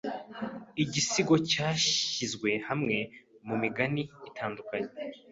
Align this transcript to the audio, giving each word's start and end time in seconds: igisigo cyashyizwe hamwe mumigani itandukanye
igisigo 0.83 1.35
cyashyizwe 1.51 2.49
hamwe 2.67 2.97
mumigani 3.47 4.03
itandukanye 4.29 4.91